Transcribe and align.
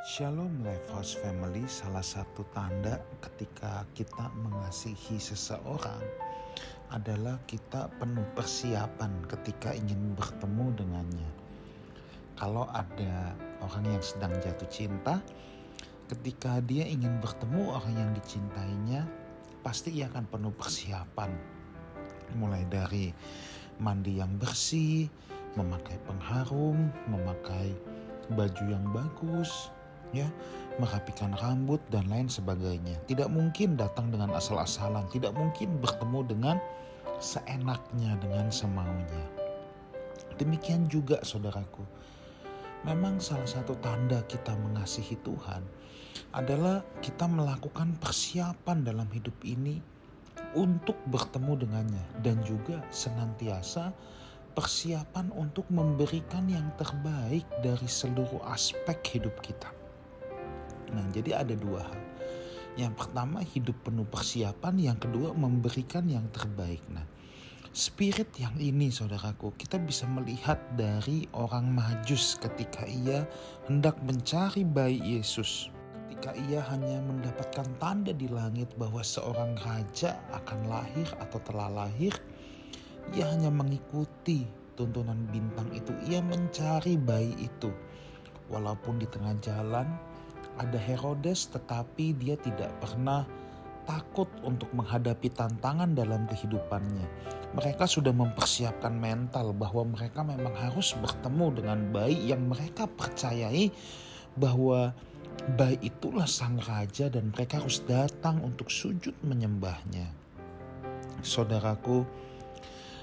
Shalom 0.00 0.64
Lifehouse 0.64 1.20
Family, 1.20 1.68
salah 1.68 2.00
satu 2.00 2.40
tanda 2.56 3.04
ketika 3.20 3.84
kita 3.92 4.32
mengasihi 4.32 5.20
seseorang 5.20 6.00
adalah 6.88 7.36
kita 7.44 7.92
penuh 8.00 8.24
persiapan 8.32 9.12
ketika 9.28 9.76
ingin 9.76 10.16
bertemu 10.16 10.72
dengannya. 10.72 11.30
Kalau 12.32 12.64
ada 12.72 13.36
orang 13.60 13.92
yang 13.92 14.00
sedang 14.00 14.32
jatuh 14.40 14.72
cinta, 14.72 15.20
ketika 16.08 16.64
dia 16.64 16.88
ingin 16.88 17.20
bertemu 17.20 17.68
orang 17.68 17.92
yang 17.92 18.10
dicintainya, 18.16 19.04
pasti 19.60 20.00
ia 20.00 20.08
akan 20.08 20.24
penuh 20.32 20.54
persiapan. 20.56 21.28
Mulai 22.40 22.64
dari 22.72 23.12
mandi 23.76 24.16
yang 24.16 24.32
bersih, 24.40 25.12
memakai 25.60 26.00
pengharum, 26.08 26.88
memakai 27.04 27.76
baju 28.32 28.64
yang 28.64 28.88
bagus, 28.96 29.68
ya, 30.10 30.28
merapikan 30.78 31.34
rambut 31.38 31.80
dan 31.92 32.06
lain 32.08 32.26
sebagainya. 32.26 32.96
Tidak 33.06 33.28
mungkin 33.28 33.76
datang 33.76 34.10
dengan 34.10 34.34
asal-asalan, 34.34 35.06
tidak 35.12 35.34
mungkin 35.36 35.78
bertemu 35.78 36.20
dengan 36.26 36.56
seenaknya 37.20 38.16
dengan 38.18 38.48
semaunya. 38.48 39.24
Demikian 40.40 40.88
juga 40.88 41.20
saudaraku. 41.20 41.84
Memang 42.80 43.20
salah 43.20 43.44
satu 43.44 43.76
tanda 43.84 44.24
kita 44.24 44.56
mengasihi 44.56 45.20
Tuhan 45.20 45.60
adalah 46.32 46.80
kita 47.04 47.28
melakukan 47.28 47.92
persiapan 48.00 48.88
dalam 48.88 49.04
hidup 49.12 49.36
ini 49.44 49.84
untuk 50.56 50.96
bertemu 51.12 51.60
dengannya 51.60 52.04
dan 52.24 52.40
juga 52.40 52.80
senantiasa 52.88 53.92
persiapan 54.56 55.30
untuk 55.36 55.68
memberikan 55.70 56.48
yang 56.50 56.66
terbaik 56.80 57.44
dari 57.60 57.86
seluruh 57.86 58.42
aspek 58.48 58.98
hidup 59.20 59.36
kita. 59.44 59.79
Nah, 60.92 61.06
jadi 61.14 61.42
ada 61.42 61.54
dua 61.54 61.86
hal. 61.86 62.00
Yang 62.78 62.94
pertama 63.02 63.42
hidup 63.42 63.76
penuh 63.82 64.06
persiapan, 64.06 64.74
yang 64.78 64.98
kedua 64.98 65.34
memberikan 65.34 66.06
yang 66.06 66.24
terbaik. 66.30 66.80
Nah, 66.94 67.02
spirit 67.74 68.30
yang 68.38 68.54
ini 68.58 68.94
saudaraku, 68.94 69.54
kita 69.58 69.78
bisa 69.82 70.06
melihat 70.06 70.58
dari 70.78 71.26
orang 71.34 71.70
Majus 71.70 72.38
ketika 72.38 72.86
ia 72.86 73.26
hendak 73.66 73.98
mencari 74.06 74.62
bayi 74.62 75.02
Yesus. 75.02 75.70
Ketika 76.06 76.36
ia 76.46 76.60
hanya 76.70 77.00
mendapatkan 77.06 77.66
tanda 77.80 78.12
di 78.14 78.28
langit 78.28 78.70
bahwa 78.76 79.00
seorang 79.00 79.56
raja 79.64 80.20
akan 80.30 80.68
lahir 80.68 81.08
atau 81.18 81.40
telah 81.42 81.70
lahir, 81.70 82.12
ia 83.16 83.26
hanya 83.34 83.50
mengikuti 83.50 84.46
tuntunan 84.78 85.18
bintang 85.28 85.66
itu. 85.74 85.90
Ia 86.06 86.22
mencari 86.22 86.94
bayi 86.96 87.34
itu. 87.40 87.72
Walaupun 88.50 88.98
di 88.98 89.06
tengah 89.06 89.36
jalan 89.42 89.86
ada 90.60 90.76
Herodes 90.76 91.48
tetapi 91.48 92.12
dia 92.20 92.36
tidak 92.36 92.68
pernah 92.84 93.24
takut 93.88 94.28
untuk 94.44 94.70
menghadapi 94.76 95.32
tantangan 95.32 95.96
dalam 95.96 96.28
kehidupannya. 96.28 97.06
Mereka 97.56 97.88
sudah 97.90 98.14
mempersiapkan 98.14 98.94
mental 98.94 99.50
bahwa 99.56 99.90
mereka 99.90 100.22
memang 100.22 100.54
harus 100.54 100.94
bertemu 100.94 101.46
dengan 101.58 101.78
bayi 101.90 102.30
yang 102.30 102.46
mereka 102.46 102.86
percayai 102.86 103.72
bahwa 104.38 104.94
bayi 105.58 105.80
itulah 105.82 106.28
sang 106.28 106.60
raja 106.62 107.10
dan 107.10 107.34
mereka 107.34 107.58
harus 107.58 107.82
datang 107.82 108.38
untuk 108.44 108.70
sujud 108.70 109.16
menyembahnya. 109.26 110.06
Saudaraku, 111.26 112.06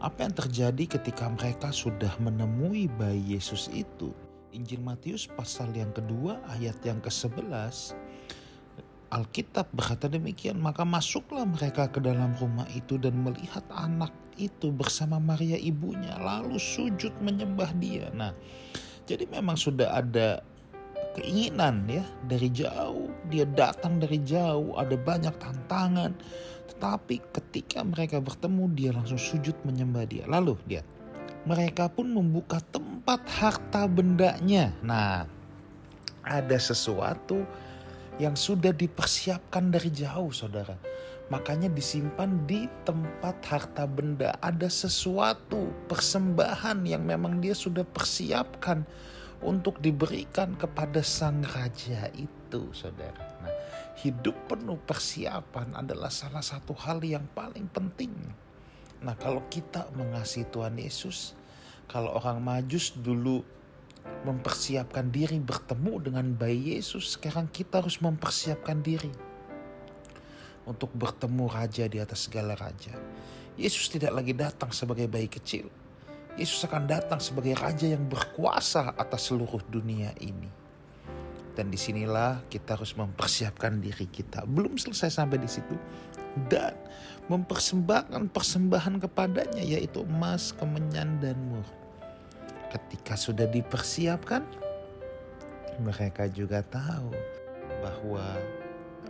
apa 0.00 0.24
yang 0.24 0.32
terjadi 0.32 0.96
ketika 0.96 1.28
mereka 1.28 1.68
sudah 1.68 2.16
menemui 2.16 2.88
bayi 2.88 3.36
Yesus 3.36 3.68
itu? 3.68 4.16
Injil 4.50 4.82
Matius 4.82 5.30
pasal 5.30 5.70
yang 5.74 5.94
kedua 5.94 6.42
ayat 6.50 6.82
yang 6.82 6.98
ke-11 6.98 7.94
Alkitab 9.10 9.74
berkata 9.74 10.06
demikian 10.06 10.62
maka 10.62 10.86
masuklah 10.86 11.42
mereka 11.42 11.90
ke 11.90 11.98
dalam 11.98 12.30
rumah 12.38 12.66
itu 12.70 12.94
dan 12.94 13.18
melihat 13.18 13.66
anak 13.74 14.14
itu 14.38 14.70
bersama 14.70 15.18
Maria 15.18 15.58
ibunya 15.58 16.14
lalu 16.14 16.62
sujud 16.62 17.10
menyembah 17.18 17.74
dia. 17.82 18.06
Nah, 18.14 18.30
jadi 19.10 19.26
memang 19.26 19.58
sudah 19.58 19.98
ada 19.98 20.46
keinginan 21.18 21.90
ya 21.90 22.06
dari 22.30 22.54
jauh. 22.54 23.10
Dia 23.26 23.50
datang 23.50 23.98
dari 23.98 24.22
jauh 24.22 24.78
ada 24.78 24.94
banyak 24.94 25.34
tantangan. 25.42 26.14
Tetapi 26.70 27.34
ketika 27.34 27.82
mereka 27.82 28.22
bertemu 28.22 28.64
dia 28.78 28.90
langsung 28.94 29.18
sujud 29.18 29.58
menyembah 29.66 30.06
dia. 30.06 30.22
Lalu 30.30 30.54
dia 30.70 30.86
mereka 31.48 31.88
pun 31.88 32.12
membuka 32.12 32.60
tempat 33.10 33.42
harta 33.42 33.90
bendanya. 33.90 34.70
Nah, 34.86 35.26
ada 36.22 36.58
sesuatu 36.62 37.42
yang 38.22 38.38
sudah 38.38 38.70
dipersiapkan 38.70 39.66
dari 39.66 39.90
jauh, 39.90 40.30
saudara. 40.30 40.78
Makanya 41.26 41.74
disimpan 41.74 42.38
di 42.46 42.70
tempat 42.86 43.34
harta 43.50 43.82
benda. 43.90 44.38
Ada 44.38 44.70
sesuatu 44.70 45.74
persembahan 45.90 46.86
yang 46.86 47.02
memang 47.02 47.42
dia 47.42 47.50
sudah 47.50 47.82
persiapkan 47.82 48.86
untuk 49.42 49.82
diberikan 49.82 50.54
kepada 50.54 51.02
sang 51.02 51.42
raja 51.50 52.14
itu, 52.14 52.70
saudara. 52.70 53.26
Nah, 53.42 53.54
hidup 54.06 54.38
penuh 54.46 54.78
persiapan 54.86 55.74
adalah 55.74 56.14
salah 56.14 56.46
satu 56.46 56.78
hal 56.78 57.02
yang 57.02 57.26
paling 57.34 57.66
penting 57.74 58.14
Nah 59.00 59.16
kalau 59.16 59.40
kita 59.48 59.88
mengasihi 59.96 60.44
Tuhan 60.52 60.76
Yesus, 60.76 61.32
kalau 61.90 62.14
orang 62.14 62.38
majus 62.38 62.94
dulu 62.94 63.42
mempersiapkan 64.22 65.10
diri 65.10 65.42
bertemu 65.42 66.06
dengan 66.06 66.26
bayi 66.38 66.78
Yesus, 66.78 67.18
sekarang 67.18 67.50
kita 67.50 67.82
harus 67.82 67.98
mempersiapkan 67.98 68.78
diri 68.78 69.10
untuk 70.70 70.94
bertemu 70.94 71.50
raja 71.50 71.90
di 71.90 71.98
atas 71.98 72.30
segala 72.30 72.54
raja. 72.54 72.94
Yesus 73.58 73.90
tidak 73.90 74.14
lagi 74.14 74.30
datang 74.38 74.70
sebagai 74.70 75.10
bayi 75.10 75.26
kecil. 75.26 75.66
Yesus 76.38 76.62
akan 76.62 76.86
datang 76.86 77.18
sebagai 77.18 77.58
raja 77.58 77.90
yang 77.90 78.06
berkuasa 78.06 78.94
atas 78.94 79.26
seluruh 79.26 79.60
dunia 79.66 80.14
ini. 80.22 80.46
Dan 81.58 81.74
di 81.74 81.76
sinilah 81.76 82.46
kita 82.46 82.78
harus 82.78 82.94
mempersiapkan 82.94 83.82
diri 83.82 84.06
kita. 84.06 84.46
Belum 84.46 84.78
selesai 84.78 85.10
sampai 85.10 85.42
di 85.42 85.50
situ. 85.50 85.74
Dan 86.46 86.72
mempersembahkan 87.26 88.30
persembahan 88.30 89.02
kepadanya 89.02 89.60
yaitu 89.60 90.06
emas, 90.06 90.54
kemenyan, 90.54 91.18
dan 91.18 91.34
mur. 91.50 91.79
Ketika 92.70 93.18
sudah 93.18 93.50
dipersiapkan, 93.50 94.46
mereka 95.82 96.30
juga 96.30 96.62
tahu 96.62 97.10
bahwa 97.82 98.38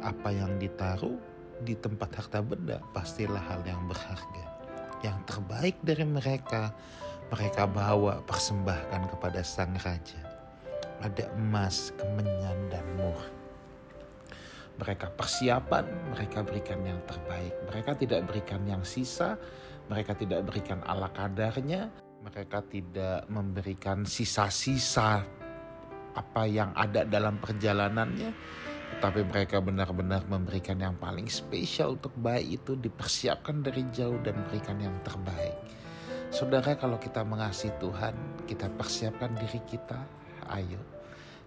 apa 0.01 0.29
yang 0.33 0.57
ditaruh 0.57 1.17
di 1.61 1.77
tempat 1.77 2.09
harta 2.17 2.41
benda 2.41 2.81
pastilah 2.97 3.43
hal 3.53 3.61
yang 3.69 3.85
berharga. 3.85 4.45
Yang 5.05 5.19
terbaik 5.29 5.77
dari 5.85 6.07
mereka, 6.09 6.73
mereka 7.29 7.69
bawa 7.69 8.25
persembahkan 8.25 9.13
kepada 9.13 9.45
sang 9.45 9.77
raja 9.85 10.31
ada 11.01 11.25
emas, 11.37 11.93
kemenyan, 11.97 12.57
dan 12.69 12.85
mur. 12.97 13.17
Mereka 14.81 15.13
persiapan, 15.13 15.85
mereka 16.13 16.41
berikan 16.41 16.81
yang 16.85 17.01
terbaik. 17.05 17.53
Mereka 17.69 17.91
tidak 18.01 18.21
berikan 18.29 18.65
yang 18.65 18.81
sisa, 18.85 19.37
mereka 19.89 20.17
tidak 20.17 20.45
berikan 20.49 20.81
ala 20.89 21.13
kadarnya, 21.13 21.93
mereka 22.21 22.61
tidak 22.65 23.25
memberikan 23.33 24.05
sisa-sisa 24.05 25.25
apa 26.13 26.43
yang 26.45 26.77
ada 26.77 27.09
dalam 27.09 27.41
perjalanannya, 27.41 28.31
tetapi 28.97 29.25
mereka 29.25 29.65
benar-benar 29.65 30.29
memberikan 30.29 30.77
yang 30.77 31.01
paling 31.01 31.33
spesial 31.33 31.97
untuk 31.97 32.13
bayi 32.21 32.61
itu 32.61 32.77
dipersiapkan 32.77 33.65
dari 33.65 33.89
jauh 33.89 34.21
dan 34.21 34.37
berikan 34.49 34.77
yang 34.77 34.97
terbaik. 35.01 35.57
Saudara, 36.31 36.77
kalau 36.79 37.01
kita 37.01 37.25
mengasihi 37.25 37.75
Tuhan, 37.81 38.45
kita 38.47 38.69
persiapkan 38.71 39.35
diri 39.35 39.61
kita, 39.67 39.99
ayo 40.55 41.01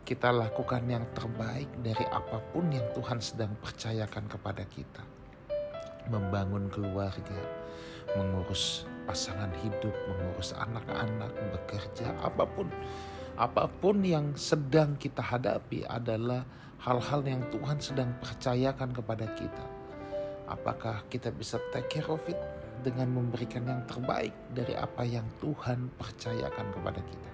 kita 0.04 0.36
lakukan 0.36 0.84
yang 0.84 1.08
terbaik 1.16 1.72
dari 1.80 2.04
apa 2.12 2.44
pun 2.52 2.68
yang 2.68 2.84
Tuhan 2.92 3.24
sedang 3.24 3.56
percayakan 3.56 4.28
kepada 4.28 4.68
kita. 4.68 5.00
Membangun 6.12 6.68
keluarga, 6.68 7.40
mengurus 8.20 8.84
pasangan 9.04 9.52
hidup, 9.64 9.94
mengurus 10.08 10.56
anak-anak, 10.56 11.32
bekerja, 11.54 12.16
apa 12.24 12.44
pun. 12.48 12.68
Apa 13.34 13.66
pun 13.66 14.06
yang 14.06 14.38
sedang 14.38 14.94
kita 14.96 15.22
hadapi 15.22 15.84
adalah 15.90 16.46
hal-hal 16.84 17.24
yang 17.26 17.42
Tuhan 17.50 17.80
sedang 17.80 18.14
percayakan 18.20 18.94
kepada 18.94 19.26
kita. 19.34 19.66
Apakah 20.46 21.08
kita 21.08 21.32
bisa 21.32 21.58
take 21.72 21.90
care 22.00 22.10
of 22.12 22.22
it 22.30 22.38
dengan 22.84 23.10
memberikan 23.10 23.64
yang 23.64 23.82
terbaik 23.88 24.36
dari 24.52 24.76
apa 24.76 25.08
yang 25.08 25.26
Tuhan 25.40 25.90
percayakan 25.96 26.68
kepada 26.76 27.02
kita? 27.02 27.32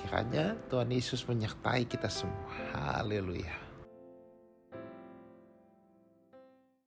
Kiranya 0.00 0.56
Tuhan 0.72 0.88
Yesus 0.88 1.26
menyertai 1.28 1.84
kita 1.84 2.08
semua. 2.08 2.48
Haleluya. 2.72 3.69